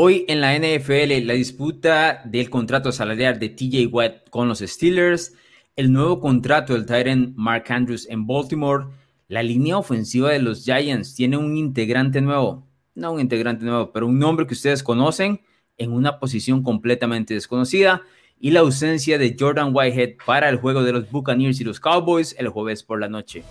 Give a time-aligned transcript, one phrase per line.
[0.00, 5.34] Hoy en la NFL, la disputa del contrato salarial de TJ Watt con los Steelers,
[5.74, 8.84] el nuevo contrato del Titan Mark Andrews en Baltimore,
[9.26, 12.64] la línea ofensiva de los Giants tiene un integrante nuevo,
[12.94, 15.40] no un integrante nuevo, pero un nombre que ustedes conocen
[15.78, 18.02] en una posición completamente desconocida
[18.38, 22.36] y la ausencia de Jordan Whitehead para el juego de los Buccaneers y los Cowboys
[22.38, 23.42] el jueves por la noche.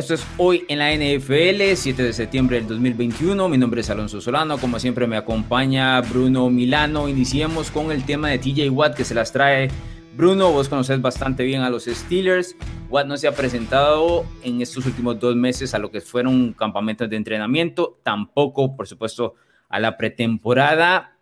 [0.00, 3.50] Esto es hoy en la NFL, 7 de septiembre del 2021.
[3.50, 4.56] Mi nombre es Alonso Solano.
[4.56, 7.06] Como siempre me acompaña Bruno Milano.
[7.06, 9.68] Iniciemos con el tema de TJ Watt que se las trae.
[10.16, 12.56] Bruno, vos conoces bastante bien a los Steelers.
[12.88, 17.10] Watt no se ha presentado en estos últimos dos meses a lo que fueron campamentos
[17.10, 18.00] de entrenamiento.
[18.02, 19.34] Tampoco, por supuesto,
[19.68, 21.18] a la pretemporada.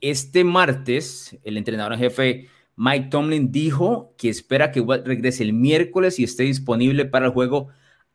[0.00, 5.52] Este martes, el entrenador en jefe Mike Tomlin dijo que espera que Watt regrese el
[5.52, 7.68] miércoles y esté disponible para el juego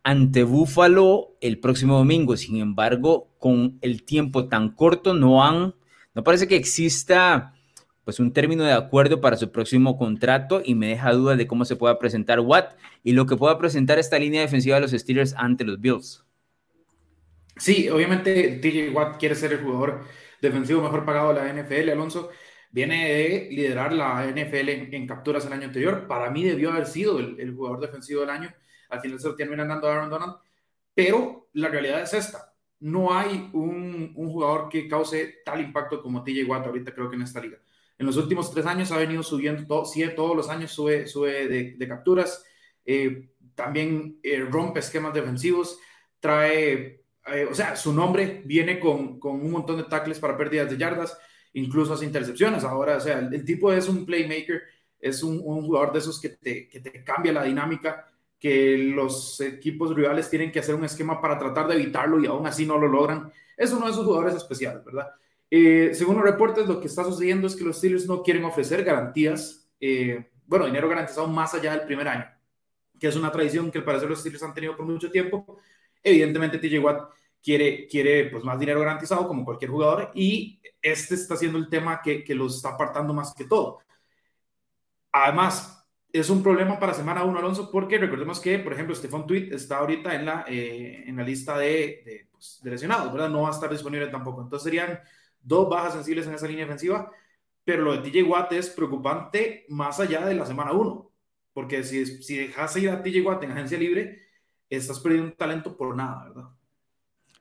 [0.04, 2.38] ante Búfalo el próximo domingo.
[2.38, 5.76] Sin embargo, con el tiempo tan corto, no han,
[6.14, 7.54] no parece que exista
[8.04, 11.66] pues un término de acuerdo para su próximo contrato y me deja duda de cómo
[11.66, 15.36] se pueda presentar Watt y lo que pueda presentar esta línea defensiva de los Steelers
[15.38, 16.26] ante los Bills.
[17.56, 20.04] Sí, obviamente TJ Watt quiere ser el jugador
[20.42, 22.32] defensivo mejor pagado de la NFL, Alonso.
[22.72, 26.08] Viene de liderar la NFL en, capturas el año anterior.
[26.08, 28.52] Para mí debió haber sido el jugador defensivo del año
[28.92, 30.36] al final se lo terminan dando Aaron Donald,
[30.94, 32.54] pero la realidad es esta.
[32.80, 37.16] No hay un, un jugador que cause tal impacto como TJ Watt ahorita creo que
[37.16, 37.58] en esta liga.
[38.02, 39.84] En los últimos tres años ha venido subiendo, todo,
[40.16, 42.44] todos los años sube, sube de, capturas,
[42.84, 45.78] eh, también eh, rompe esquemas defensivos,
[46.20, 50.72] trae, eh, o sea, su nombre viene con, con, un montón de tackles para pérdidas
[50.72, 51.16] de yardas,
[51.54, 52.64] incluso hace intercepciones.
[52.64, 54.64] Ahora, o sea, el, tipo es un playmaker,
[55.00, 58.12] es un, un, jugador de esos que te, que te cambia la dinámica
[58.42, 62.48] que los equipos rivales tienen que hacer un esquema para tratar de evitarlo y aún
[62.48, 63.32] así no lo logran.
[63.56, 65.10] Es uno de esos jugadores especiales, ¿verdad?
[65.52, 68.84] Eh, según los reportes, lo que está sucediendo es que los Steelers no quieren ofrecer
[68.84, 72.26] garantías, eh, bueno, dinero garantizado más allá del primer año,
[73.00, 75.60] que es una tradición que al parecer los Steelers han tenido por mucho tiempo.
[76.02, 77.12] Evidentemente, TJ Watt
[77.44, 82.02] quiere, quiere pues, más dinero garantizado como cualquier jugador y este está siendo el tema
[82.02, 83.82] que, que los está apartando más que todo.
[85.12, 85.81] Además,
[86.14, 89.78] es un problema para semana 1, Alonso, porque recordemos que, por ejemplo, Stefan Tweet está
[89.78, 93.30] ahorita en la, eh, en la lista de, pues, de, lesionados, ¿verdad?
[93.30, 94.42] No va a estar disponible tampoco.
[94.42, 95.00] Entonces serían
[95.42, 97.12] dos bajas sensibles en esa línea defensiva,
[97.64, 101.12] pero lo de TJ Watt es preocupante más allá de la semana 1,
[101.54, 104.22] porque si, si dejas ir a TJ Watt en agencia libre,
[104.70, 106.50] estás perdiendo un talento por nada, ¿verdad?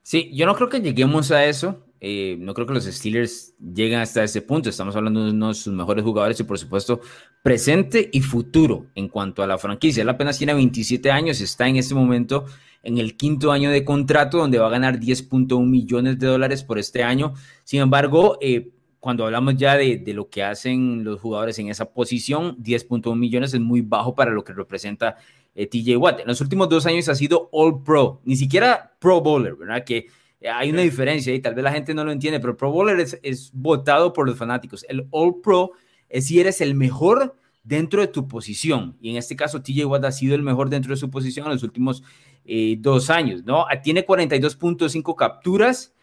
[0.03, 1.85] Sí, yo no creo que lleguemos a eso.
[2.03, 4.69] Eh, no creo que los Steelers lleguen hasta ese punto.
[4.69, 6.99] Estamos hablando de uno de sus mejores jugadores y, por supuesto,
[7.43, 10.01] presente y futuro en cuanto a la franquicia.
[10.01, 12.45] Él apenas tiene 27 años, está en este momento
[12.81, 16.79] en el quinto año de contrato, donde va a ganar 10.1 millones de dólares por
[16.79, 17.35] este año.
[17.63, 22.57] Sin embargo, eh, cuando hablamos ya de, lo que hacen los jugadores en esa posición,
[22.57, 25.17] 10.1 millones es muy bajo para lo que representa
[25.53, 26.21] eh, TJ Watt.
[26.21, 29.83] En los últimos dos años ha sido All Pro, ni siquiera Pro Bowler, ¿verdad?
[29.83, 30.07] Que
[30.49, 33.51] hay una diferencia y tal vez la gente no lo entiende, pero Pro Bowler es,
[33.53, 34.85] votado por los fanáticos.
[34.89, 35.71] El All Pro
[36.09, 38.97] es si eres el mejor dentro de tu posición.
[39.01, 41.53] Y en este caso, TJ Watt ha sido el mejor dentro de su posición en
[41.53, 42.03] los últimos
[42.43, 43.67] eh, dos años, ¿no?
[43.69, 45.93] Ah, tiene 42.5 capturas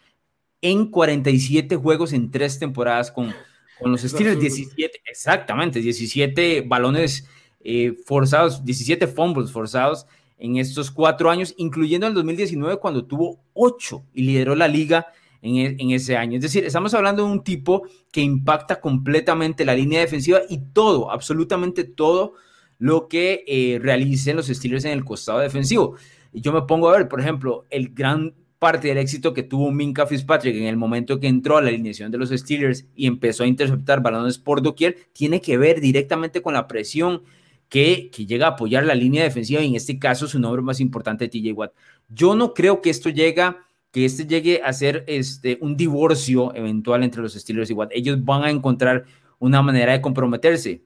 [0.60, 3.34] en 47 juegos en tres temporadas con,
[3.80, 4.38] con los Steelers.
[4.38, 7.28] 17, exactamente, 17 balones
[7.60, 10.06] eh, forzados, 17 fumbles forzados
[10.38, 15.08] en estos cuatro años, incluyendo el 2019 cuando tuvo ocho y lideró la liga
[15.42, 16.36] e, en, ese año.
[16.36, 21.10] Es decir, estamos hablando de un tipo que impacta completamente la línea defensiva y todo,
[21.10, 22.34] absolutamente todo
[22.78, 25.96] lo que eh, realicen los Steelers en el costado defensivo.
[26.32, 30.06] Yo me pongo a ver, por ejemplo, el gran parte del éxito que tuvo Minka
[30.06, 33.46] Fitzpatrick en el momento que entró a la alineación de los Steelers y empezó a
[33.46, 37.22] interceptar balones por doquier, tiene que ver directamente con la presión
[37.68, 41.28] que, llega a apoyar la línea defensiva y en este caso su nombre más importante,
[41.28, 41.72] TJ Watt.
[42.08, 47.02] Yo no creo que esto llega que este llegue a ser este, un divorcio eventual
[47.04, 47.90] entre los Steelers y Watt.
[47.92, 49.04] Ellos van a encontrar
[49.38, 50.84] una manera de comprometerse.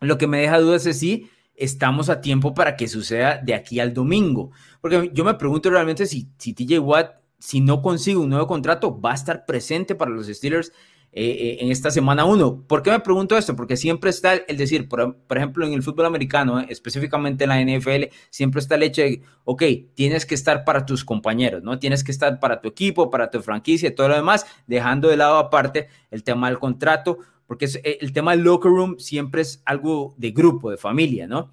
[0.00, 3.78] Lo que me deja dudas es si estamos a tiempo para que suceda de aquí
[3.78, 4.50] al domingo.
[4.80, 9.00] Porque yo me pregunto realmente si, si TJ Watt, si no consigue un nuevo contrato,
[9.00, 10.72] va a estar presente para los Steelers
[11.14, 12.64] eh, eh, en esta semana 1.
[12.66, 13.54] ¿Por qué me pregunto esto?
[13.54, 17.60] Porque siempre está el, decir, por, ejemplo, en el fútbol americano, eh, específicamente en la
[17.60, 19.62] NFL, siempre está el hecho de, ok,
[19.94, 21.78] tienes que estar para tus compañeros, ¿no?
[21.78, 25.18] Tienes que estar para tu equipo, para tu franquicia y todo lo demás, dejando de
[25.18, 30.14] lado aparte el tema del contrato, porque el tema del locker room siempre es algo
[30.16, 31.52] de grupo, de familia, ¿no?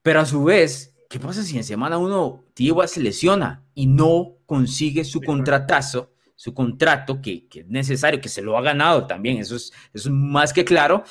[0.00, 4.38] Pero a su vez, ¿qué pasa si en semana uno Tigua se lesiona y no
[4.46, 9.56] consigue su contratazo, su contrato que, es necesario, que se lo ha ganado también, eso
[9.56, 9.72] es,
[10.10, 11.04] más que claro?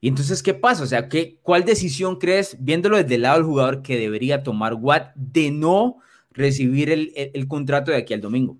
[0.00, 0.84] Y entonces, ¿qué pasa?
[0.84, 4.74] O sea, ¿qué, ¿cuál decisión crees, viéndolo desde el lado del jugador, que debería tomar
[4.74, 5.98] Watt de no
[6.30, 8.58] recibir el, contrato de aquí al domingo?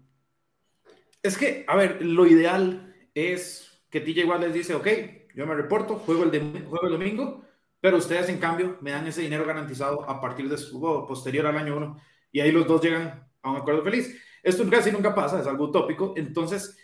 [1.22, 4.88] Es que, a ver, lo ideal es que TJ Watt les dice, ok,
[5.34, 6.30] yo me reporto, juego el,
[6.64, 7.44] juego el domingo,
[7.80, 11.56] pero ustedes, en cambio, me dan ese dinero garantizado a partir de su posterior al
[11.56, 12.00] año 1
[12.32, 14.20] y ahí los dos llegan a un acuerdo feliz.
[14.42, 16.14] Esto casi nunca pasa, es algo utópico.
[16.16, 16.76] Entonces,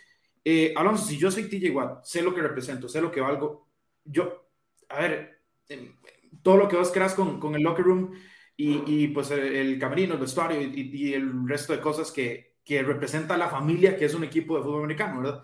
[0.43, 3.67] eh, Alonso, si yo soy TJ Watt, sé lo que represento, sé lo que valgo,
[4.03, 4.47] yo,
[4.89, 5.95] a ver, em,
[6.43, 8.13] todo lo que vos creas con, con el locker room
[8.55, 12.83] y, y pues el, el, camerino, el vestuario y, el resto de cosas que, que
[12.83, 15.43] representa la familia, que es un equipo de fútbol americano, ¿verdad?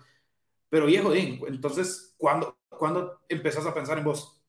[0.68, 4.42] Pero viejo, entonces, ¿cuándo, ¿cuándo empezás a pensar en vos?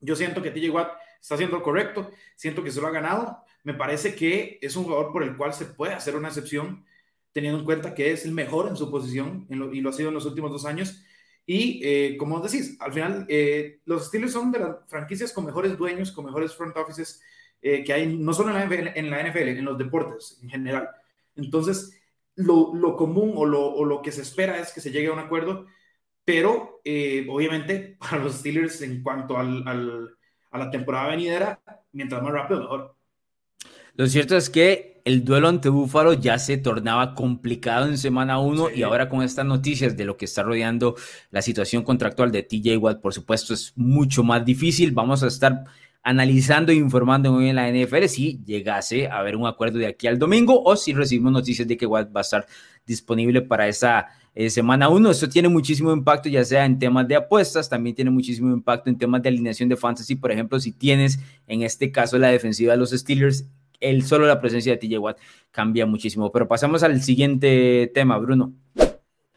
[0.00, 3.42] Yo siento que TJ Watt está haciendo lo correcto, siento que se lo ha ganado.
[3.68, 6.86] Me parece que es un jugador por el cual se puede hacer una excepción,
[7.32, 10.14] teniendo en cuenta que es el mejor en su posición y lo ha sido en
[10.14, 11.02] los últimos dos años.
[11.44, 15.76] Y eh, como decís, al final, eh, los Steelers son de las franquicias con mejores
[15.76, 17.20] dueños, con mejores front offices
[17.60, 18.56] eh, que hay, no solo en
[19.10, 20.88] la, NFL, en los deportes en general.
[21.36, 22.00] Entonces,
[22.36, 25.18] lo, lo común o lo, lo, que se espera es que se llegue a un
[25.18, 25.66] acuerdo
[26.28, 29.64] pero eh, obviamente para los Steelers en cuanto al,
[30.50, 31.62] a la temporada venidera,
[31.92, 32.97] mientras más rápido, mejor.
[33.98, 38.68] Lo cierto es que el duelo ante Búfalo ya se tornaba complicado en semana 1
[38.68, 38.72] sí.
[38.76, 40.94] y ahora con estas noticias de lo que está rodeando
[41.32, 44.92] la situación contractual de TJ Watt, por supuesto, es mucho más difícil.
[44.92, 45.64] Vamos a estar
[46.04, 50.06] analizando e informando hoy en la NFL si llegase a haber un acuerdo de aquí
[50.06, 52.46] al domingo o si recibimos noticias de que Watt va a estar
[52.86, 55.10] disponible para esa eh, semana 1.
[55.10, 58.96] Esto tiene muchísimo impacto, ya sea en temas de apuestas, también tiene muchísimo impacto en
[58.96, 60.14] temas de alineación de fantasy.
[60.14, 61.18] Por ejemplo, si tienes
[61.48, 63.48] en este caso la defensiva de los Steelers,
[63.80, 65.18] el solo la presencia de TJ Watt
[65.50, 66.30] cambia muchísimo.
[66.32, 68.52] Pero pasamos al siguiente tema, Bruno.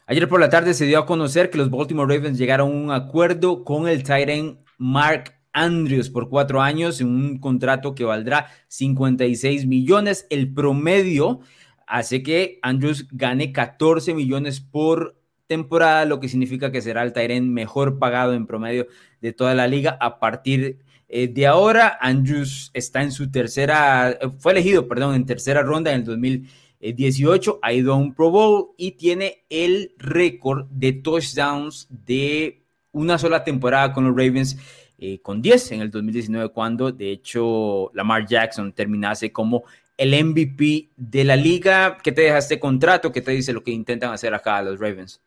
[0.07, 2.91] Ayer por la tarde se dio a conocer que los Baltimore Ravens llegaron a un
[2.91, 9.67] acuerdo con el Titan Mark Andrews por cuatro años en un contrato que valdrá 56
[9.67, 10.27] millones.
[10.29, 11.39] El promedio
[11.87, 15.17] hace que Andrews gane 14 millones por
[15.47, 18.87] temporada, lo que significa que será el Tyren mejor pagado en promedio
[19.19, 20.79] de toda la liga a partir
[21.13, 21.97] eh, de ahora.
[21.99, 27.73] Andrews está en su tercera, fue elegido, perdón, en tercera ronda en el 2018, ha
[27.73, 32.61] ido a un Pro Bowl y tiene el récord de touchdowns de
[32.93, 34.57] una sola temporada con los Ravens.
[35.03, 39.63] Eh, con 10 en el 2019, cuando de hecho Lamar Jackson terminase como
[39.97, 41.97] el MVP de la liga.
[42.01, 43.11] ¿Qué te deja este contrato?
[43.11, 45.19] ¿Qué te dice lo que intentan hacer acá los Ravens?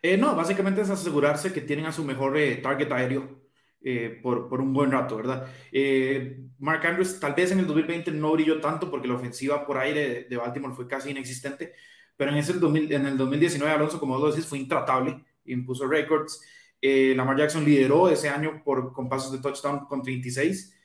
[0.00, 3.47] Eh, no, básicamente es asegurarse que tienen a su mejor eh, target aéreo
[3.80, 5.48] eh, por, por, un buen rato, ¿verdad?
[5.72, 9.78] Eh, Mark Andrews tal vez en el 2020 no brilló tanto porque la ofensiva por
[9.78, 11.72] aire de, de Baltimore fue casi inexistente,
[12.16, 16.42] pero en, ese 2000, en el 2019 Alonso, como vos decís, fue intratable, impuso récords.
[16.80, 20.78] Lamar Jackson lideró ese año por, con pasos de touchdown con 36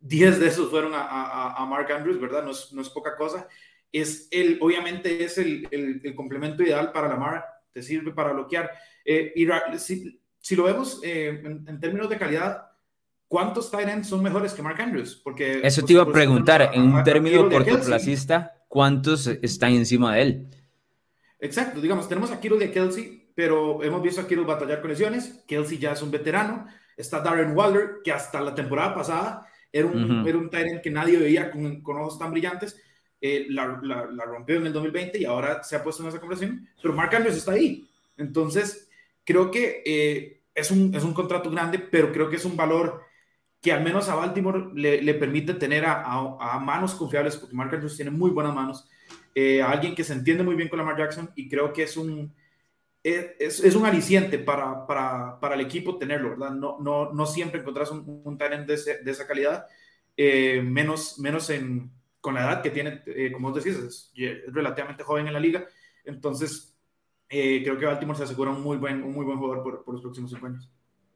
[0.00, 2.44] 10 de esos fueron a, a, a, Mark Andrews, ¿verdad?
[2.44, 3.48] No es, no es poca cosa.
[3.92, 8.70] Es el, obviamente es el, el, el, complemento ideal para Lamar, te sirve para bloquear.
[9.04, 9.46] Eh, y
[9.78, 12.66] si, si, lo vemos eh, en, en, términos de calidad,
[13.28, 15.20] ¿cuántos Tyrants son mejores que Mark Andrews?
[15.24, 20.48] Porque, Eso te iba a preguntar, en un término cortoplacista, ¿cuántos están encima de él?
[21.38, 25.42] Exacto, digamos, tenemos a Kiro de Kelsey, pero hemos visto a Kiro batallar con lesiones.
[25.46, 26.66] Kelsey ya es un veterano.
[26.96, 30.28] Está Darren Waller, que hasta la temporada pasada era un, uh -huh.
[30.28, 32.80] era un que nadie veía con, con ojos tan brillantes.
[33.20, 36.20] Eh, la, la, la, rompió en el 2020 y ahora se ha puesto en esa
[36.20, 36.68] conversación.
[36.80, 37.88] Pero Mark Andrews está ahí.
[38.16, 38.90] Entonces,
[39.24, 43.02] creo que eh, es, un, es un contrato grande, pero creo que es un valor
[43.60, 47.54] que al menos a Baltimore le, le permite tener a, a, a, manos confiables, porque
[47.54, 48.88] Mark Andrews tiene muy buenas manos,
[49.34, 51.96] eh, a alguien que se entiende muy bien con Lamar Jackson y creo que es
[51.96, 52.34] un,
[53.02, 56.50] es, es, un aliciente para, para, para, el equipo tenerlo, ¿verdad?
[56.50, 59.66] No, no, no siempre encontrás un, un talent de, ese, de, esa calidad,
[60.16, 64.12] eh, menos, menos en, con la edad que tiene, eh, como vos decís, es,
[64.52, 65.66] relativamente joven en la liga.
[66.04, 66.71] Entonces,
[67.32, 69.94] eh, creo que Baltimore se asegura un muy buen, un muy buen jugador por, por
[69.94, 70.70] los próximos cinco años.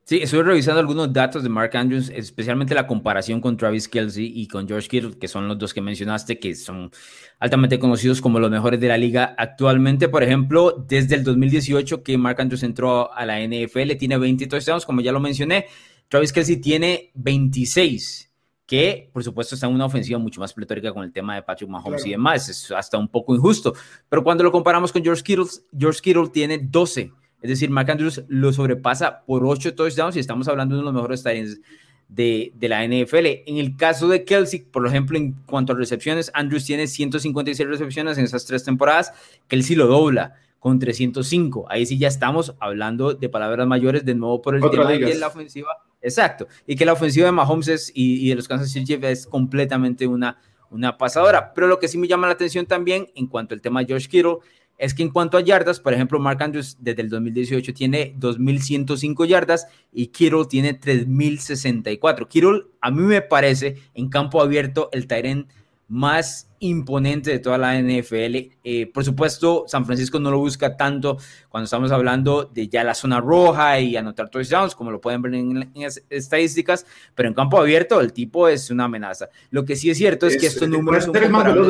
[0.09, 4.47] Sí, estoy revisando algunos datos de Mark Andrews, especialmente la comparación con Travis Kelsey y
[4.47, 6.93] con George Kittle, que son los dos que mencionaste, que son
[7.41, 10.09] altamente conocidos como los mejores de la liga actualmente.
[10.09, 14.87] Por ejemplo, desde el 2018 que Mark Andrews entró a la NFL, tiene 20 touchdowns,
[14.87, 15.67] como ya lo mencioné.
[16.09, 18.26] Travis Kelsey tiene 26,
[18.67, 21.71] que por supuesto está en una ofensiva mucho más pletórica con el tema de Patrick
[21.71, 22.09] Mahomes claro.
[22.09, 22.49] y demás.
[22.49, 23.75] Es hasta un poco injusto.
[24.09, 25.47] Pero cuando lo comparamos con George Kittle,
[25.79, 27.13] George Kittle tiene 12.
[27.43, 30.93] Es decir, Mark Andrews lo sobrepasa por 8 touchdowns y estamos hablando de uno de
[30.95, 31.61] los mejores Titans
[32.09, 33.27] de, de, la NFL.
[33.47, 38.19] En el caso de Kelsey, por ejemplo, en cuanto a recepciones, Andrews tiene 156 recepciones
[38.19, 39.13] en esas tres temporadas,
[39.49, 41.67] Kelsey lo dobla con 305.
[41.69, 45.29] Ahí sí ya estamos hablando de palabras mayores de nuevo por el tema de la
[45.29, 45.69] ofensiva,
[46.01, 50.39] exacto, y que la ofensiva de Mahomes y, de los Kansas City es completamente una,
[50.71, 51.53] una pasadora.
[51.55, 54.09] Pero lo que sí me llama la atención también en cuanto al tema de George
[54.09, 54.39] Kittle
[54.79, 59.27] es que en cuanto a yardas, por ejemplo, Mark Andrews desde el 2018 tiene 2.105
[59.27, 62.29] yardas y Kittle tiene 3.064.
[62.29, 65.49] Kittle a mí me parece en campo abierto el Tyrant
[65.89, 68.57] más imponente de toda la NFL.
[68.65, 72.95] Eh, por supuesto, San Francisco no lo busca tanto cuando estamos hablando de ya la
[72.95, 77.59] zona roja y anotar touchdowns, como lo pueden ver en, las estadísticas, pero en campo
[77.59, 79.29] abierto el tipo es una amenaza.
[79.51, 81.15] Lo que sí es cierto es, que estos números son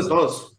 [0.08, 0.56] todos.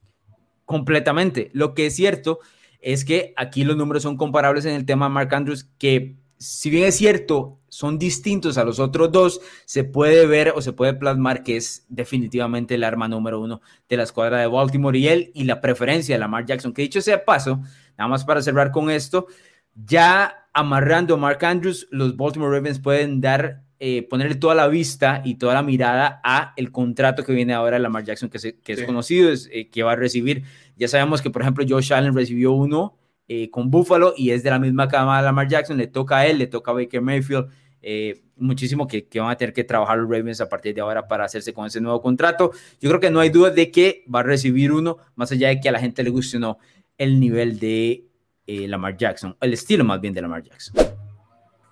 [0.66, 1.50] Completamente.
[1.54, 2.40] Lo que es cierto
[2.82, 6.86] es que aquí los números son comparables en el tema Mark Andrews, que si bien
[6.86, 11.44] es cierto, son distintos a los otros dos, se puede ver o se puede plasmar
[11.44, 15.44] que es definitivamente el arma número uno de la escuadra de Baltimore y él y
[15.44, 16.74] la preferencia de Lamar Jackson.
[16.74, 17.62] Que dicho sea paso,
[17.98, 19.28] nada más para cerrar con esto,
[19.76, 25.22] ya amarrando a Mark Andrews, los Baltimore Ravens pueden dar, eh, ponerle toda la vista
[25.24, 28.74] y toda la mirada a el contrato que viene ahora de Lamar Jackson, que, que
[28.74, 30.44] es conocido, es, eh, que va a recibir.
[30.78, 32.98] Ya sabemos que, por ejemplo, Josh Allen recibió uno
[33.28, 36.28] eh, con Buffalo y es de la misma cama de Lamar Jackson, le toca a
[36.28, 37.48] él, le toca a Baker Mayfield,
[37.82, 41.26] eh, muchísimo que, van a tener que trabajar los Ravens a partir de ahora para
[41.26, 42.52] hacerse con ese nuevo contrato.
[42.80, 45.60] Yo creo que no hay duda de que va a recibir uno, más allá de
[45.60, 46.58] que a la gente le guste o no
[46.98, 48.06] el nivel de
[48.48, 50.76] eh, Lamar Jackson, el estilo más bien de Lamar Jackson.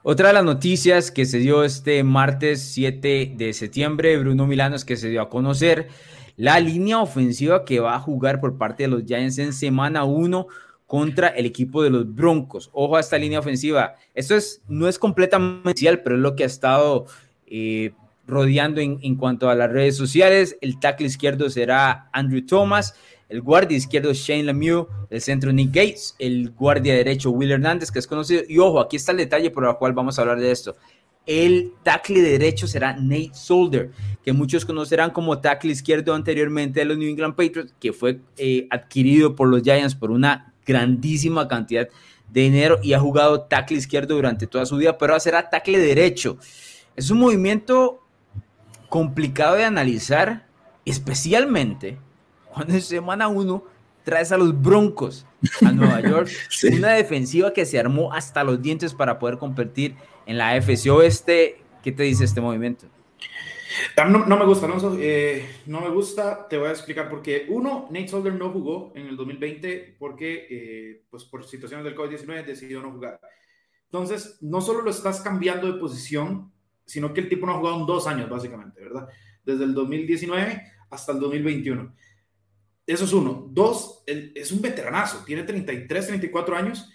[0.04, 4.86] Otra de las noticias que se dio este martes 7 de septiembre, Bruno Milano, es
[4.86, 5.88] que se dio a conocer
[6.36, 10.48] la línea ofensiva que va a jugar por parte de los Giants en semana 1
[10.86, 12.70] contra el equipo de los Broncos.
[12.74, 13.96] Ojo a esta línea ofensiva.
[14.14, 15.74] Esto es, no es completamente
[16.04, 17.06] pero es lo que ha estado
[17.48, 17.92] eh,
[18.28, 20.58] rodeando en, en, cuanto a las redes sociales.
[20.62, 22.96] El tackle izquierdo será Andrew Thomas,
[23.30, 28.00] el guardia izquierdo Shane Lemieux, el centro Nick Gates, el guardia derecho Will Hernández, que
[28.00, 28.44] es conocido.
[28.48, 30.76] Y ojo, aquí está el detalle por el cual vamos a hablar de esto.
[31.26, 33.90] El tackle derecho será Nate Solder,
[34.24, 38.68] que muchos conocerán como tackle izquierdo anteriormente de los New England Patriots, que fue eh,
[38.70, 41.88] adquirido por los Giants por una grandísima cantidad
[42.30, 45.78] de dinero y ha jugado tackle izquierdo durante toda su vida, pero ahora será tackle
[45.78, 46.38] derecho.
[46.96, 48.04] Es un movimiento
[48.90, 50.48] complicado de analizar,
[50.86, 51.98] especialmente
[52.52, 53.64] cuando en semana uno
[54.04, 55.26] traes a los Broncos
[55.62, 56.30] a Nueva York,
[56.72, 59.96] una defensiva que se armó hasta los dientes para poder competir
[60.26, 61.62] en la AFC Oeste.
[61.84, 62.88] ¿Qué te dice este movimiento?
[64.10, 64.98] No, me gusta, Alonso.
[65.00, 66.48] Eh, no me gusta.
[66.48, 67.46] Te voy a explicar por qué.
[67.50, 72.46] Uno, Nate Solder no jugó en el 2020 porque, eh, pues por situaciones del COVID-19,
[72.46, 73.20] decidió no jugar.
[73.86, 76.52] Entonces, no solo lo estás cambiando de posición,
[76.86, 79.08] sino que el tipo no ha jugado en dos años, básicamente, ¿verdad?
[79.44, 81.94] Desde el 2019 hasta el 2021.
[82.86, 83.48] Eso es uno.
[83.50, 85.24] Dos, es un veteranazo.
[85.26, 86.90] Tiene 33, 34 años.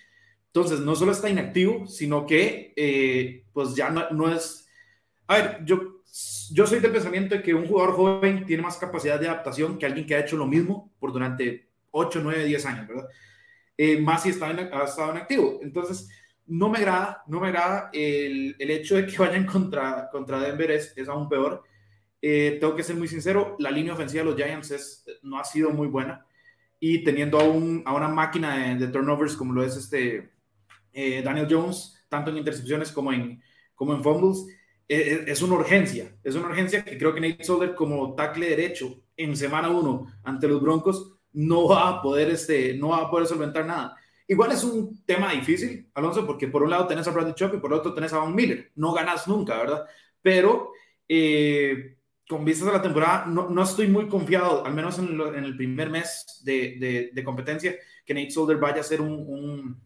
[0.46, 4.68] Entonces, no solo está inactivo, sino que, eh, pues ya no, no es...
[5.26, 5.99] A ver, yo
[6.52, 9.86] yo soy del pensamiento de que un jugador joven tiene más capacidad de adaptación que
[9.86, 13.08] alguien que ha hecho lo mismo por durante 8, 9, 10 años, ¿verdad?
[13.76, 15.60] Eh, más si está ha estado en activo.
[15.62, 16.08] Entonces,
[16.46, 20.70] no me agrada, no me agrada el, el hecho de que vayan contra, contra Denver,
[20.70, 21.62] es, es aún peor.
[22.22, 25.44] Eh, tengo que ser muy sincero, la línea ofensiva de los Giants es, no ha
[25.44, 26.26] sido muy buena
[26.80, 30.32] y teniendo a, un, a una máquina de, turnovers como lo es este
[30.92, 33.42] eh, Daniel Jones, tanto en intercepciones como en,
[33.74, 34.46] como en fumbles,
[34.90, 39.36] es una urgencia, es una urgencia que creo que Nate Solder como tackle derecho en
[39.36, 43.64] semana uno ante los Broncos no va a poder, este, no va a poder solventar
[43.64, 43.96] nada.
[44.26, 47.58] Igual es un tema difícil, Alonso, porque por un lado tenés a Bradley Chop y
[47.58, 48.72] por otro tenés a Von Miller.
[48.74, 49.84] No ganas nunca, ¿verdad?
[50.20, 50.72] Pero
[51.08, 51.96] eh,
[52.28, 55.56] con vistas a la temporada, no, no, estoy muy confiado, al menos en, en el
[55.56, 59.80] primer mes de, de, de, competencia, que Nate Solder vaya a ser un, un,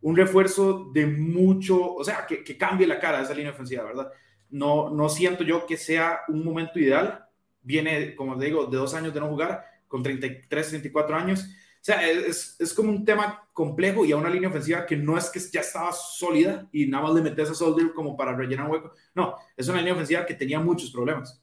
[0.00, 3.84] un refuerzo de mucho, o sea, que, que, cambie la cara de esa línea ofensiva,
[3.84, 4.10] ¿verdad?
[4.50, 7.26] No, no siento yo que sea un momento ideal.
[7.62, 11.40] Viene, como te digo, de dos años de no jugar, con 33, 34 años.
[11.40, 15.18] O sea, es, es como un tema complejo y a una línea ofensiva que no
[15.18, 18.66] es que ya estaba sólida y nada más le metes a Soldier como para rellenar
[18.66, 18.92] un hueco.
[19.14, 21.40] No, es una línea ofensiva que tenía muchos problemas.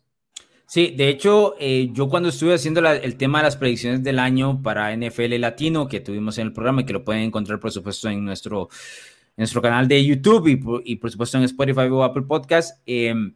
[0.71, 4.61] Sí, de hecho, eh, yo cuando estuve haciendo el tema de las predicciones del año
[4.61, 8.07] para NFL Latino, que tuvimos en el programa y que lo pueden encontrar, por supuesto,
[8.07, 8.69] en nuestro
[9.41, 10.47] nuestro canal de YouTube
[10.85, 12.79] y por, supuesto en Spotify o Apple Podcast.
[12.85, 13.33] Em,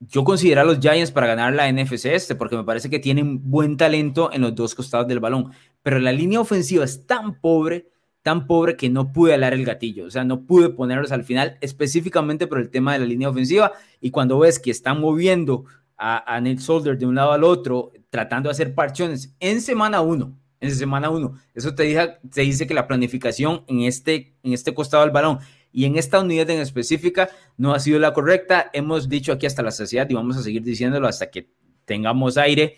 [0.00, 3.48] yo considero a los Giants para ganar la NFC este porque me parece que tienen
[3.48, 7.86] buen talento en los dos costados del balón, pero la línea ofensiva es tan pobre
[8.22, 11.56] tan pobre que no pude alar el gatillo, o sea, no pude ponerlos al final
[11.60, 13.72] específicamente por el tema de la línea ofensiva.
[14.00, 15.64] Y cuando ves que están moviendo
[15.96, 20.02] a, a Nate Solder de un lado al otro, tratando de hacer parchones en semana
[20.02, 24.74] uno, en semana uno, eso te, te dice que la planificación en este, en este
[24.74, 25.38] costado del balón
[25.72, 29.62] y en esta unidad en específica no ha sido la correcta, hemos dicho aquí hasta
[29.62, 31.50] la saciedad y vamos a seguir diciéndolo hasta que
[31.84, 32.76] tengamos aire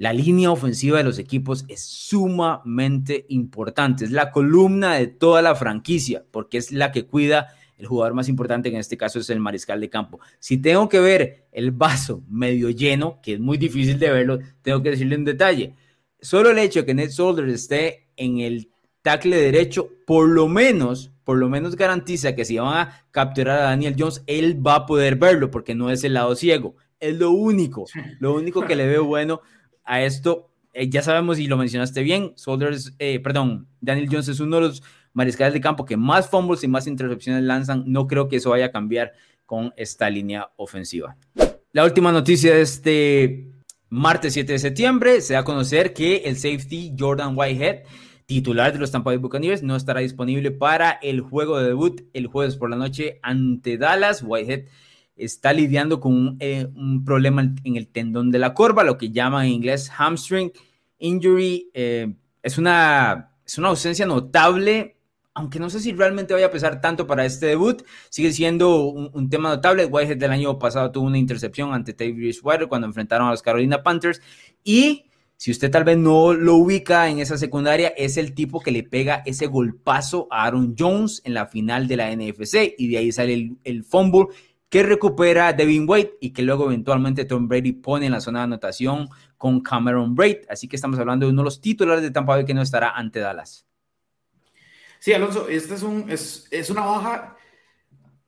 [0.00, 5.54] la línea ofensiva de los equipos es sumamente importante, es la columna de toda la
[5.54, 9.40] franquicia, porque es la que cuida el jugador más importante, en este caso es el
[9.40, 10.18] mariscal de campo.
[10.38, 14.82] Si tengo que ver el vaso medio lleno, que es muy difícil de verlo, tengo
[14.82, 15.74] que decirle un detalle.
[16.22, 18.70] Solo el hecho de que Ned Solder esté en el
[19.02, 23.64] tackle derecho, por lo menos, por lo menos garantiza que si van a capturar a
[23.64, 26.76] Daniel Jones, él va a poder verlo, porque no es el lado ciego.
[26.98, 27.86] Es lo único,
[28.18, 29.40] lo único que le veo bueno
[29.84, 34.40] a esto, eh, ya sabemos y lo mencionaste bien, Soldiers, eh, perdón, Daniel Jones es
[34.40, 37.84] uno de los mariscales de campo que más fumbles y más intercepciones lanzan.
[37.86, 39.12] No creo que eso vaya a cambiar
[39.46, 41.16] con esta línea ofensiva.
[41.72, 43.46] La última noticia de este
[43.90, 47.82] martes 7 de septiembre se da a conocer que el safety Jordan Whitehead,
[48.24, 52.28] titular de los Tampa Bay Buccaneers, no estará disponible para el juego de debut el
[52.28, 54.22] jueves por la noche ante Dallas.
[54.24, 54.66] Whitehead
[55.16, 59.46] está lidiando con eh, un, problema en el tendón de la corva, lo que llaman
[59.46, 60.52] en inglés hamstring
[60.98, 61.70] injury.
[61.74, 64.99] Eh, es, una, es una ausencia notable,
[65.34, 67.82] aunque no sé si realmente vaya a pesar tanto para este debut.
[68.08, 69.86] Sigue siendo un, tema notable.
[69.86, 73.82] Whitehead del año pasado tuvo una intercepción ante Tavis White cuando enfrentaron a los Carolina
[73.82, 74.20] Panthers.
[74.64, 75.06] Y
[75.36, 78.82] si usted tal vez no lo ubica en esa secundaria, es el tipo que le
[78.82, 83.12] pega ese golpazo a Aaron Jones en la final de la NFC y de ahí
[83.12, 84.26] sale el, el fumble
[84.68, 88.44] que recupera Devin Wade y que luego eventualmente Tom Brady pone en la zona de
[88.44, 90.38] anotación con Cameron Braid.
[90.48, 92.90] Así que estamos hablando de uno de los titulares de Tampa Bay que no estará
[92.90, 93.69] ante Dallas.
[95.00, 97.36] Sí, Alonso, esta es, un, es, es una baja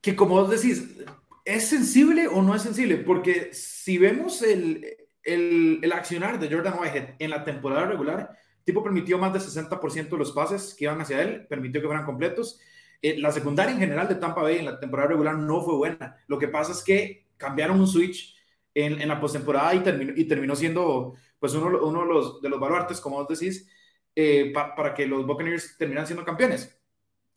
[0.00, 0.96] que, como vos decís,
[1.44, 2.96] ¿es sensible o no es sensible?
[2.96, 4.84] Porque si vemos el,
[5.22, 10.08] el, el accionar de Jordan Whitehead en la temporada regular, tipo permitió más del 60%
[10.08, 12.58] de los pases que iban hacia él, permitió que fueran completos
[13.02, 16.16] eh, la secundaria en general de Tampa Bay en la temporada regular no fue buena.
[16.28, 18.36] Lo que pasa es que cambiaron un switch
[18.74, 22.48] en, en la postemporada y terminó, y terminó siendo pues uno, uno de, los, de
[22.48, 23.68] los baluartes, como vos decís,
[24.14, 26.80] eh, para que los Buccaneers terminaran siendo campeones.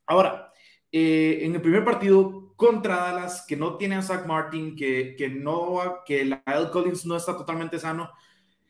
[0.06, 0.52] Ahora,
[0.92, 5.30] eh, en el primer partido contra Dallas, que no tiene a Zach Martin, que, que,
[5.30, 6.70] no, que la L.
[6.72, 8.12] Collins no está totalmente sano,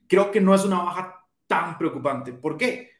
[0.08, 2.34] creo que no es una baja tan preocupante.
[2.34, 2.92] ¿Por qué?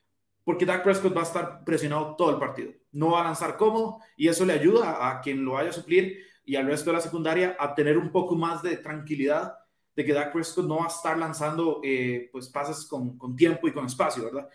[0.44, 4.00] Porque Dak Prescott va a estar presionado todo el partido no va a lanzar cómodo
[4.16, 7.02] y eso le ayuda a quien lo vaya a suplir y al resto de la
[7.02, 9.54] secundaria a tener un poco más de tranquilidad
[9.96, 13.68] de que Dak Prescott no va a estar lanzando eh, pues pases con, con, tiempo
[13.68, 14.48] y con espacio, ¿verdad?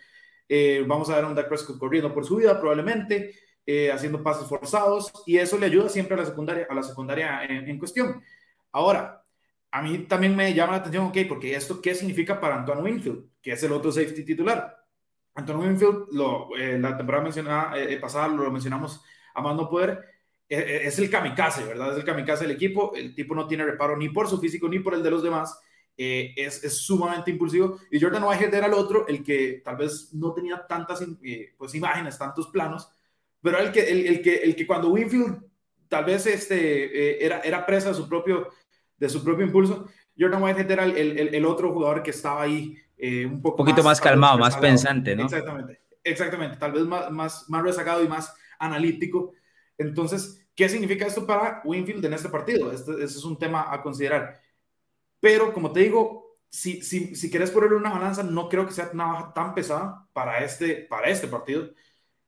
[0.53, 3.35] Eh, vamos a ver a un Dak Prescott corriendo por su vida probablemente,
[3.65, 7.45] eh, haciendo pases forzados y eso le ayuda siempre a la secundaria, a la secundaria
[7.45, 8.21] en, en, cuestión.
[8.71, 9.23] Ahora,
[9.71, 13.29] a mí también me llama la atención, ok, porque esto qué significa para Antoine Winfield,
[13.41, 14.81] que es el otro safety titular.
[15.35, 19.01] Antonio Winfield, lo, eh, la temporada mencionada, eh, pasada lo mencionamos
[19.33, 20.03] a más no poder,
[20.49, 21.91] eh, es el kamikaze, ¿verdad?
[21.93, 22.93] Es el kamikaze del equipo.
[22.93, 25.57] El tipo no tiene reparo ni por su físico ni por el de los demás.
[25.97, 27.77] Es, es, sumamente impulsivo.
[27.91, 31.03] Y Jordan Whitehead era el otro, el que tal vez no tenía tantas
[31.57, 32.89] pues, imágenes, tantos planos,
[33.41, 35.43] pero el que, el, el, que, el que cuando Winfield
[35.87, 38.47] tal vez este, era, era presa de su, propio,
[38.97, 43.25] de su propio impulso, Jordan Whitehead era el, el otro jugador que estaba ahí eh,
[43.25, 45.23] un poco poquito más, calmado, más pensante, ¿no?
[45.23, 49.33] Exactamente, exactamente, tal vez más, más, más rezagado y más analítico.
[49.75, 52.71] Entonces, ¿qué significa esto para Winfield en este partido?
[52.71, 54.39] Este, este es un tema a considerar.
[55.21, 58.89] Pero, como te digo, si, si, si quieres ponerle una balanza, no creo que sea
[58.93, 61.69] una baja tan pesada para este, para este partido.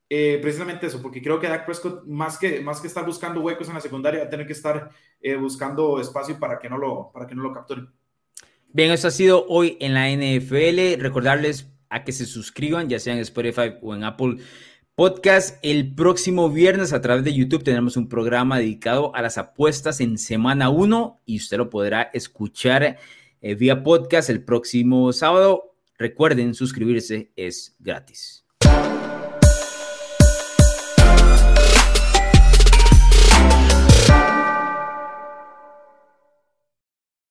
[0.10, 3.68] Eh, precisamente eso, porque creo que Dak Prescott, más que, más que estar buscando huecos
[3.68, 7.12] en la secundaria, va a tener que estar eh, buscando espacio para que no lo,
[7.12, 7.90] para que no lo capturen.
[8.68, 11.02] Bien, eso ha sido hoy en la NFL.
[11.02, 14.38] Recordarles a que se suscriban, ya sea en Spotify o en Apple
[14.96, 15.58] Podcast.
[15.64, 20.20] El próximo viernes a través de YouTube tenemos un programa dedicado a las apuestas en
[20.20, 22.98] semana 1 y usted lo podrá escuchar
[23.42, 25.74] eh, vía podcast el próximo sábado.
[25.98, 28.46] Recuerden suscribirse, es gratis.